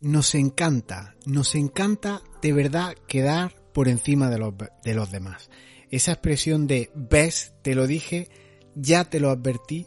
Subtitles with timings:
[0.00, 5.50] nos encanta, nos encanta de verdad quedar por encima de los, de los demás.
[5.90, 8.28] Esa expresión de ves, te lo dije,
[8.74, 9.86] ya te lo advertí,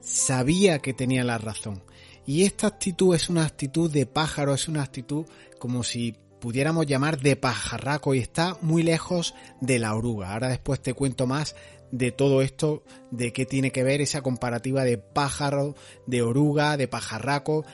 [0.00, 1.84] sabía que tenía la razón.
[2.26, 5.26] Y esta actitud es una actitud de pájaro, es una actitud
[5.58, 10.32] como si pudiéramos llamar de pajarraco y está muy lejos de la oruga.
[10.32, 11.54] Ahora después te cuento más
[11.92, 15.76] de todo esto, de qué tiene que ver esa comparativa de pájaro,
[16.06, 17.64] de oruga, de pajarraco.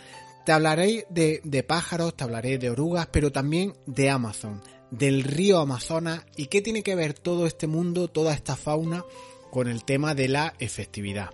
[0.49, 6.25] Te hablaré de, pájaros, te hablaré de orugas, pero también de Amazon, del río Amazonas
[6.37, 9.05] y qué tiene que ver todo este mundo, toda esta fauna
[9.51, 11.29] con el tema de la efectividad.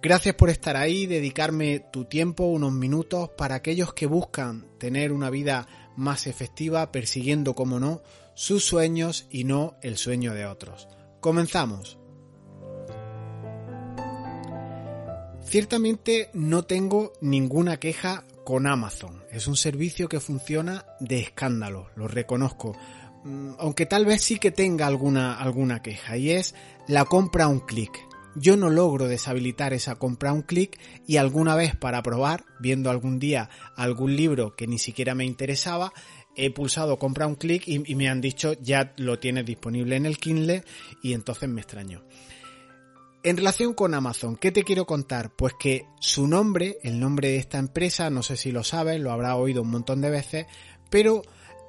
[0.00, 5.28] Gracias por estar ahí, dedicarme tu tiempo, unos minutos, para aquellos que buscan tener una
[5.28, 5.66] vida
[5.96, 8.02] más efectiva, persiguiendo, como no,
[8.34, 10.86] sus sueños y no el sueño de otros.
[11.18, 11.98] Comenzamos.
[15.46, 19.22] Ciertamente no tengo ninguna queja con Amazon.
[19.30, 22.76] Es un servicio que funciona de escándalo, lo reconozco.
[23.24, 26.56] Mm, aunque tal vez sí que tenga alguna, alguna queja, y es
[26.88, 27.92] la compra a un clic.
[28.34, 32.90] Yo no logro deshabilitar esa compra a un clic y alguna vez para probar, viendo
[32.90, 35.92] algún día algún libro que ni siquiera me interesaba,
[36.34, 40.18] he pulsado compra un clic y, me han dicho ya lo tienes disponible en el
[40.18, 40.64] Kindle
[41.02, 42.02] y entonces me extraño.
[43.26, 45.34] En relación con Amazon, ¿qué te quiero contar?
[45.34, 49.10] Pues que su nombre, el nombre de esta empresa, no sé si lo sabes, lo
[49.10, 50.46] habrá oído un montón de veces,
[50.90, 51.22] pero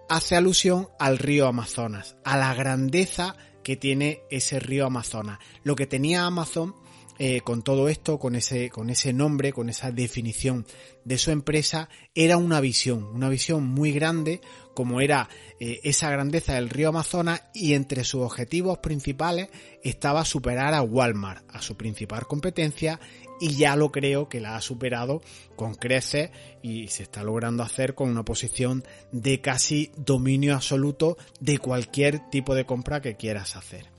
[0.07, 5.39] hace alusión al río Amazonas, a la grandeza que tiene ese río Amazonas.
[5.63, 6.75] Lo que tenía Amazon
[7.19, 10.65] eh, con todo esto, con ese, con ese nombre, con esa definición
[11.03, 14.41] de su empresa, era una visión, una visión muy grande,
[14.73, 15.29] como era
[15.59, 19.49] eh, esa grandeza del río Amazonas, y entre sus objetivos principales
[19.83, 22.99] estaba superar a Walmart, a su principal competencia,
[23.39, 25.21] y ya lo creo que la ha superado
[25.55, 31.59] con creces y se está logrando hacer con una posición de casi dominio absoluto de
[31.59, 33.96] cualquier tipo de compra que quieras hacer.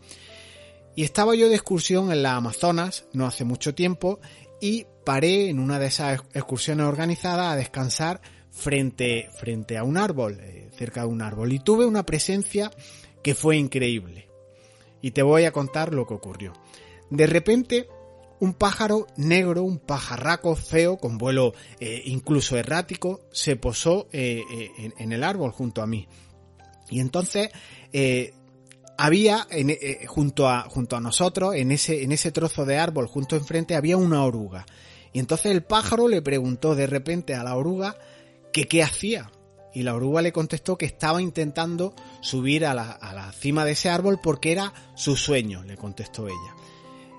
[0.98, 4.18] Y estaba yo de excursión en la Amazonas no hace mucho tiempo
[4.60, 8.20] y paré en una de esas excursiones organizadas a descansar
[8.50, 11.52] frente, frente a un árbol, eh, cerca de un árbol.
[11.52, 12.72] Y tuve una presencia
[13.22, 14.28] que fue increíble.
[15.00, 16.52] Y te voy a contar lo que ocurrió.
[17.10, 17.86] De repente,
[18.40, 24.42] un pájaro negro, un pajarraco feo, con vuelo eh, incluso errático, se posó eh,
[24.98, 26.08] en, el árbol junto a mí.
[26.90, 27.50] Y entonces
[28.98, 33.96] había eh, junto, a, junto nosotros, en ese, en trozo de árbol justo enfrente, había
[33.96, 34.66] una oruga.
[35.12, 37.96] Y entonces el pájaro le preguntó de repente a la oruga
[38.52, 39.30] que qué hacía.
[39.72, 43.72] Y la oruga le contestó que estaba intentando subir a la, a la cima de
[43.72, 46.56] ese árbol porque era su sueño, le contestó ella.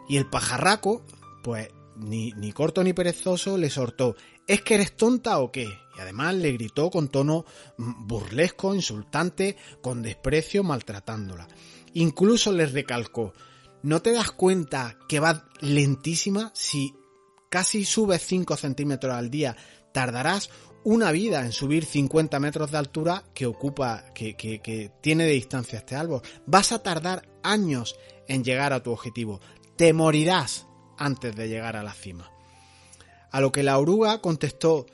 [0.10, 1.06] Y el pajarraco,
[1.44, 4.16] pues ni, ni corto ni perezoso, le sortó,
[4.48, 5.70] ¿es que eres tonta o qué?
[6.00, 7.46] Además le gritó con tono
[7.78, 11.48] burlesco, insultante, con desprecio, maltratándola.
[11.94, 13.34] Incluso le recalcó,
[13.84, 16.52] ¿no te das cuenta que va lentísima?
[16.54, 16.94] Si
[17.50, 19.56] casi subes 5 centímetros al día,
[19.92, 20.50] tardarás
[20.84, 25.32] una vida en subir 50 metros de altura que ocupa, que, que, que tiene de
[25.32, 26.22] distancia este árbol.
[26.46, 27.96] Vas a tardar años
[28.28, 29.42] en llegar a tu objetivo.
[29.76, 30.68] Te morirás
[30.98, 32.32] antes de llegar a la cima.
[33.32, 34.86] A lo que la oruga contestó,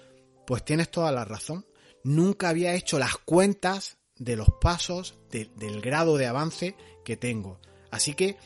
[0.45, 1.65] pues tienes toda la razón.
[2.03, 7.59] Nunca había hecho las cuentas de los pasos, del grado de avance que tengo.
[7.91, 8.37] Así que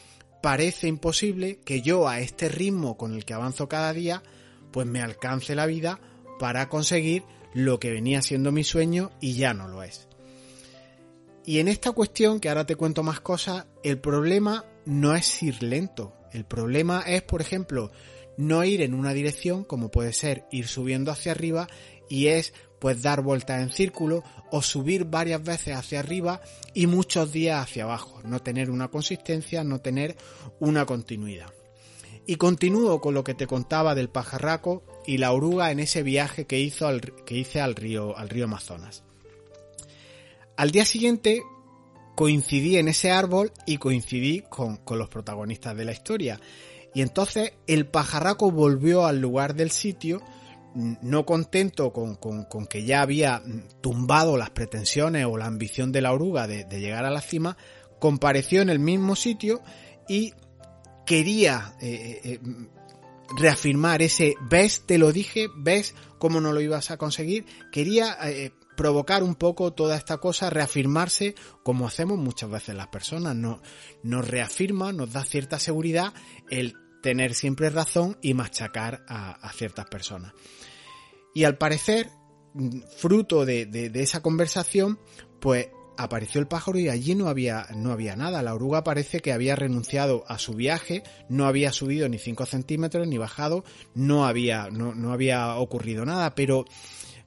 [0.41, 4.23] parece imposible que yo a este ritmo con el que avanzo cada día,
[4.71, 5.99] pues me alcance la vida
[6.39, 7.23] para conseguir
[7.53, 10.07] lo que venía siendo mi sueño y ya no lo es.
[11.45, 15.63] Y en esta cuestión, que ahora te cuento más cosas, el problema no es ir
[15.63, 16.13] lento.
[16.31, 17.91] El problema es, por ejemplo,
[18.39, 21.67] no ir en una dirección, como puede ser ir subiendo hacia arriba,
[22.07, 26.39] y es pues dar vueltas en círculo o subir varias veces hacia arriba
[26.73, 30.15] y muchos días hacia abajo, no tener una consistencia, no tener
[30.61, 31.53] una continuidad.
[32.25, 36.45] Y continúo con lo que te contaba del pajarraco y la oruga en ese viaje
[36.47, 36.87] que, hizo
[37.25, 39.03] que hice al río, al río Amazonas.
[40.55, 41.43] Al día siguiente
[42.15, 46.39] coincidí en ese árbol y coincidí con los protagonistas de la historia.
[46.93, 50.21] Y entonces el pajarraco volvió al lugar del sitio,
[50.73, 52.17] no contento con,
[52.67, 53.41] que ya había
[53.81, 57.57] tumbado las pretensiones o la ambición de la oruga de, llegar a la cima,
[57.99, 59.61] compareció en el mismo sitio
[60.07, 60.33] y
[61.05, 62.39] quería eh, eh,
[63.37, 68.51] reafirmar ese ves, te lo dije, ves cómo no lo ibas a conseguir, quería eh,
[68.79, 73.59] provocar un poco toda esta cosa, reafirmarse como hacemos muchas veces las personas, nos,
[74.03, 76.13] nos reafirma, nos da cierta seguridad
[76.49, 80.31] el tener siempre razón y machacar a, ciertas personas.
[81.35, 82.09] Y al parecer,
[82.95, 84.97] fruto de, esa conversación,
[85.41, 85.67] pues
[85.97, 88.41] apareció el pájaro y allí no había, no había nada.
[88.41, 93.05] La oruga parece que había renunciado a su viaje, no había subido ni 5 centímetros
[93.09, 96.63] ni bajado, no había, no, no había ocurrido nada, pero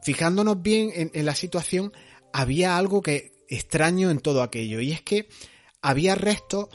[0.03, 1.93] fijándonos bien en, la situación,
[2.33, 5.29] había algo que extraño en todo aquello, y es que
[5.81, 6.69] había restos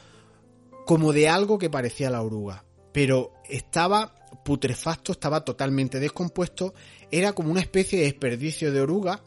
[0.85, 6.73] como de algo que parecía la oruga, pero estaba putrefacto, estaba totalmente descompuesto,
[7.11, 9.21] era como una especie de desperdicio de oruga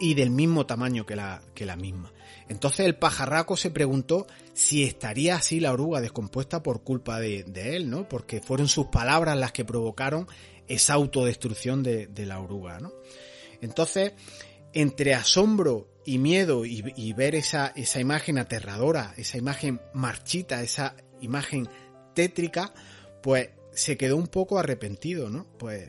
[0.00, 2.12] y del mismo tamaño que la, que la misma.
[2.48, 7.88] Entonces el pajarraco se preguntó si estaría así la oruga descompuesta por culpa de, él,
[7.88, 8.08] ¿no?
[8.08, 10.26] Porque fueron sus palabras las que provocaron
[10.74, 12.92] esa autodestrucción de, la oruga, ¿no?
[13.60, 14.12] Entonces,
[14.72, 21.68] entre asombro y miedo y, ver esa, esa imagen aterradora, esa imagen marchita, esa imagen
[22.14, 22.72] tétrica,
[23.22, 25.46] pues se quedó un poco arrepentido, ¿no?
[25.58, 25.88] Pues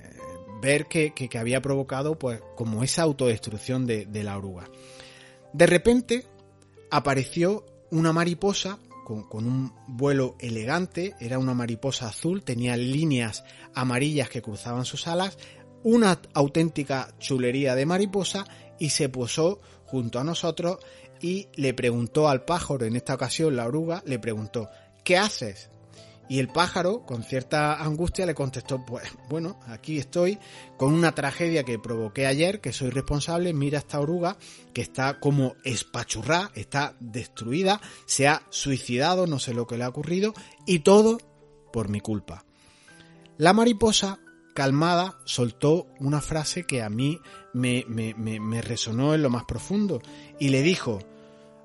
[0.61, 4.69] ver que, había provocado pues como esa autodestrucción de, la oruga.
[5.51, 6.25] De repente
[6.89, 14.41] apareció una mariposa con, un vuelo elegante, era una mariposa azul, tenía líneas amarillas que
[14.41, 15.37] cruzaban sus alas,
[15.83, 18.45] una auténtica chulería de mariposa
[18.79, 20.79] y se posó junto a nosotros
[21.21, 24.69] y le preguntó al pájaro, en esta ocasión la oruga, le preguntó,
[25.03, 25.69] ¿qué haces?
[26.33, 30.39] Y el pájaro, con cierta angustia, le contestó, pues bueno, aquí estoy
[30.77, 34.37] con una tragedia que provoqué ayer, que soy responsable, mira esta oruga
[34.73, 39.89] que está como espachurrada, está destruida, se ha suicidado, no sé lo que le ha
[39.89, 40.33] ocurrido,
[40.65, 41.19] y todo
[41.71, 42.45] por mi culpa.
[43.37, 44.17] La mariposa,
[44.55, 47.19] calmada, soltó una frase que a mí
[47.53, 50.01] me, me, resonó en lo más profundo,
[50.39, 50.97] y le dijo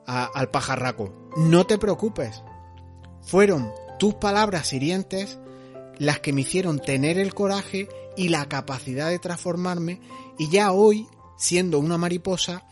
[0.04, 2.42] al pajarraco, no te preocupes,
[3.22, 5.38] fueron tus palabras hirientes
[5.98, 10.00] las que me hicieron tener el coraje y la capacidad de transformarme
[10.38, 11.06] y ya hoy,
[11.36, 12.64] siendo una mariposa,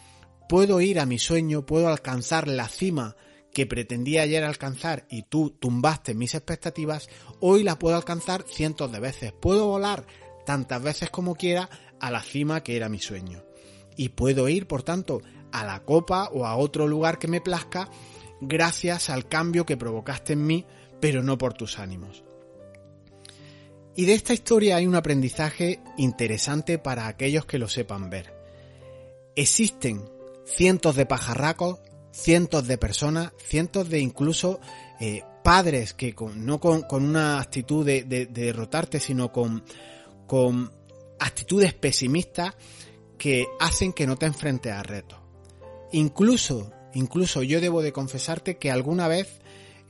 [0.49, 3.17] puedo ir a mi sueño, puedo alcanzar la cima
[3.52, 7.08] que pretendía ayer alcanzar y tú tumbaste mis expectativas,
[7.40, 9.32] hoy la puedo alcanzar cientos de veces.
[9.32, 10.06] Puedo volar
[10.44, 13.44] tantas veces como quiera a la cima que era mi sueño.
[13.96, 15.22] Y puedo ir, por tanto,
[15.52, 17.88] a la copa o a otro lugar que me plazca
[18.40, 20.67] gracias al cambio que provocaste en mí
[21.00, 22.25] pero no por tus ánimos.
[23.94, 28.34] Y de esta historia hay un aprendizaje interesante para aquellos que lo sepan ver.
[29.34, 30.08] Existen
[30.44, 31.81] cientos de pajarracos,
[32.12, 34.60] cientos de personas, cientos de incluso
[35.00, 39.64] eh, padres que no con, una actitud de, derrotarte, sino con,
[40.26, 40.70] con
[41.19, 42.54] actitudes pesimistas
[43.16, 45.19] que hacen que no te enfrentes a retos.
[45.93, 49.40] Incluso, incluso yo debo de confesarte que alguna vez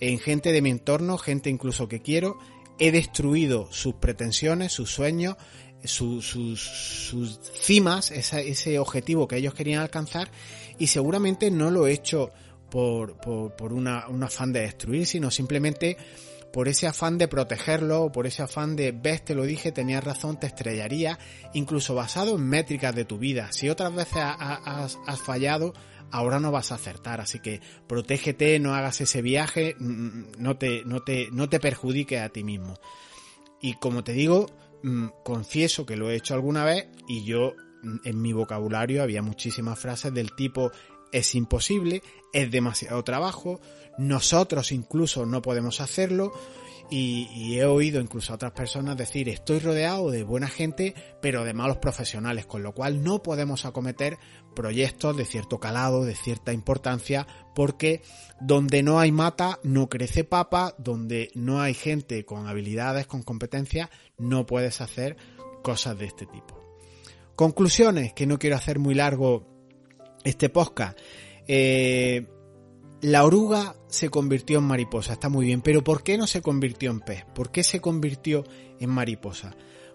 [0.01, 2.39] en gente de mi entorno, gente incluso que quiero,
[2.79, 5.37] he destruido sus pretensiones, sus sueños,
[5.85, 10.31] sus, sus, cimas, ese objetivo que ellos querían alcanzar
[10.79, 12.31] y seguramente no lo he hecho
[12.71, 15.97] por, por, una, un afán de destruir, sino simplemente
[16.57, 20.41] por ese afán de protegerlo, por ese afán de, ves, te lo dije, tenías razón,
[20.41, 21.19] te estrellaría,
[21.53, 23.53] incluso basado en métricas de tu vida.
[23.53, 25.75] Si otras veces has, has fallado,
[26.11, 30.57] ahora no vas a acertar, así que protégete, no hagas ese viaje, mm, mm, no
[30.57, 32.79] te, no te, no te perjudiques a ti mismo.
[33.61, 34.47] Y como te digo,
[34.83, 37.53] mm, confieso que lo he hecho alguna vez y yo
[38.03, 40.73] en mi vocabulario había muchísimas frases del tipo
[41.13, 43.61] es imposible, es demasiado trabajo,
[43.99, 46.33] nosotros incluso no podemos hacerlo,
[46.91, 51.55] y, he oído incluso a otras personas decir estoy rodeado de buena gente pero de
[51.55, 54.19] malos profesionales, con lo cual no podemos acometer
[54.55, 58.03] proyectos de cierto calado, de cierta importancia, porque
[58.41, 63.91] donde no hay mata no crece papa, donde no hay gente con habilidades, con competencias,
[64.17, 65.17] no puedes hacer
[65.63, 66.63] cosas de este tipo.
[67.35, 69.56] Conclusiones, que no quiero hacer muy largo
[70.27, 70.99] este podcast.
[71.47, 72.27] Eh,
[73.01, 76.91] la oruga se convirtió en mariposa, está muy bien, pero ¿por qué no se convirtió
[76.91, 77.25] en pez?
[77.35, 78.45] ¿Por qué se convirtió
[78.81, 79.55] en mariposa?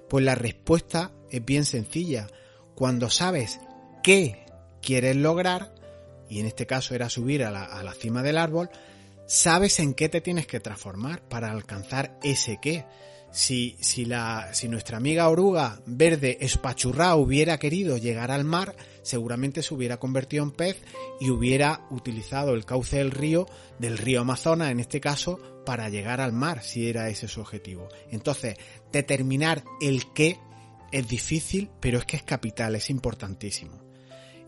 [0.09, 2.27] Pues la respuesta es bien sencilla.
[2.75, 3.59] Cuando sabes
[4.03, 4.45] qué
[4.81, 5.73] quieres lograr,
[6.29, 8.69] y en este caso era subir a la, cima del árbol,
[9.27, 12.85] sabes en qué te tienes que transformar para alcanzar ese qué.
[13.31, 19.63] Si, si, la, si nuestra amiga oruga verde espachurrada hubiera querido llegar al mar, seguramente
[19.63, 20.77] se hubiera convertido en pez
[21.19, 23.47] y hubiera utilizado el cauce del río,
[23.79, 27.87] del río Amazonas en este caso, para llegar al mar, si era ese su objetivo.
[28.09, 28.57] Entonces,
[28.91, 30.37] determinar el qué
[30.91, 33.81] es difícil, pero es que es capital, es importantísimo.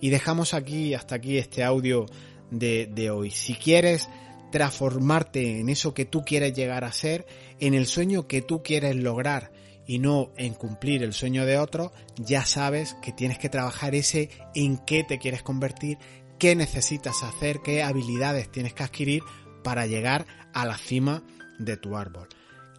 [0.02, 2.06] Y dejamos aquí, hasta aquí este audio
[2.52, 3.32] de, de hoy.
[3.32, 4.10] Si quieres
[4.54, 7.26] transformarte en eso que tú quieres llegar a ser,
[7.60, 9.52] en el sueño que tú quieres lograr,
[9.88, 14.30] y no en cumplir el sueño de otros, ya sabes que tienes que trabajar ese
[14.54, 15.98] en qué te quieres convertir,
[16.38, 19.24] qué necesitas hacer, qué habilidades tienes que adquirir
[19.64, 21.24] para llegar a la cima
[21.58, 22.28] de tu árbol.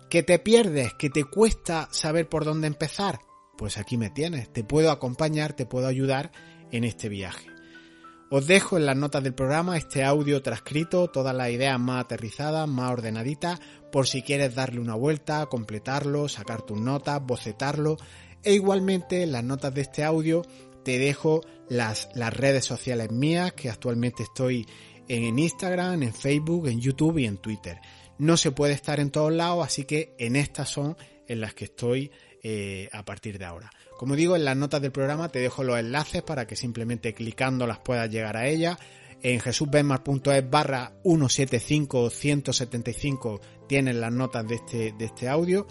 [0.08, 0.94] ¿Que te pierdes?
[0.94, 3.18] ¿Que te cuesta saber por dónde empezar?
[3.58, 6.30] Pues aquí me tienes, te puedo acompañar, te puedo ayudar
[6.70, 7.53] en este viaje.
[8.36, 12.68] Os dejo en las notas del programa este audio transcrito, todas las ideas más aterrizadas,
[12.68, 13.60] más ordenaditas,
[13.92, 17.96] por si quieres darle una vuelta, completarlo, sacar tus notas, bocetarlo.
[18.42, 20.42] E igualmente en las notas de este audio
[20.82, 24.66] te dejo las, las redes sociales mías, que actualmente estoy
[25.06, 27.78] en Instagram, en Facebook, en YouTube y en Twitter.
[28.18, 30.96] No se puede estar en todos lados, así que en estas son
[31.28, 32.10] en las que estoy
[32.46, 33.70] eh, a partir de ahora.
[33.96, 37.66] Como digo, en las notas del programa te dejo los enlaces para que simplemente clicando
[37.66, 38.76] las puedas llegar a ellas.
[39.22, 45.66] En jesusbenmar.es barra 175-175 tienes las notas de este, de este audio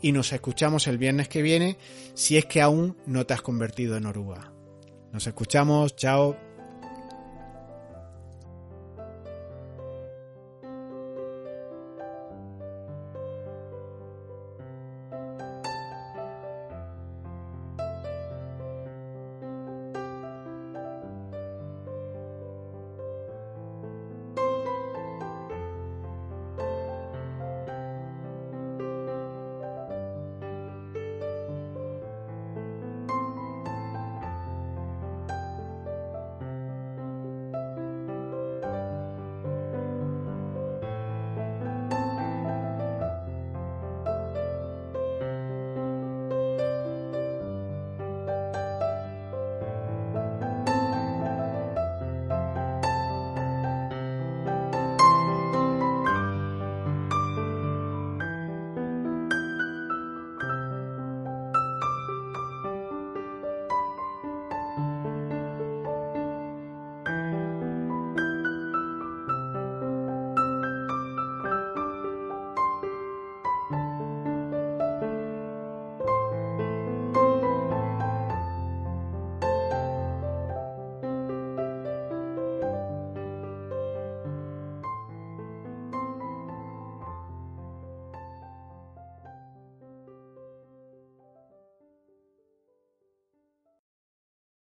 [0.00, 1.76] y nos escuchamos el viernes que viene
[2.14, 4.50] si es que aún no te has convertido en oruga.
[5.12, 6.38] Nos escuchamos, chao.